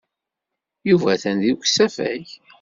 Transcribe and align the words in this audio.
Yuba 0.89 1.07
atan 1.15 1.37
deg 1.45 1.57
usafag. 1.63 2.25